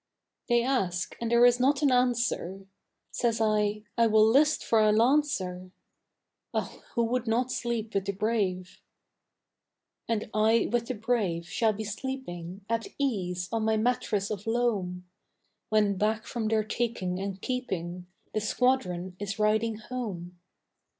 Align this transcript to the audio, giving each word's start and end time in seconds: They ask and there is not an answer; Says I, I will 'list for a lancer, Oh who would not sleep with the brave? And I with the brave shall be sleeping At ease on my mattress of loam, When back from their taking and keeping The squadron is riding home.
They 0.49 0.63
ask 0.63 1.15
and 1.21 1.29
there 1.29 1.45
is 1.45 1.59
not 1.59 1.83
an 1.83 1.91
answer; 1.91 2.65
Says 3.11 3.39
I, 3.39 3.83
I 3.99 4.07
will 4.07 4.25
'list 4.25 4.63
for 4.65 4.79
a 4.79 4.91
lancer, 4.91 5.69
Oh 6.55 6.83
who 6.95 7.03
would 7.03 7.27
not 7.27 7.51
sleep 7.51 7.93
with 7.93 8.05
the 8.05 8.11
brave? 8.11 8.81
And 10.07 10.27
I 10.33 10.67
with 10.73 10.87
the 10.87 10.95
brave 10.95 11.47
shall 11.47 11.73
be 11.73 11.83
sleeping 11.83 12.65
At 12.67 12.87
ease 12.97 13.47
on 13.51 13.63
my 13.63 13.77
mattress 13.77 14.31
of 14.31 14.47
loam, 14.47 15.07
When 15.69 15.97
back 15.97 16.25
from 16.25 16.47
their 16.47 16.63
taking 16.63 17.19
and 17.19 17.39
keeping 17.39 18.07
The 18.33 18.41
squadron 18.41 19.15
is 19.19 19.37
riding 19.37 19.75
home. 19.77 20.39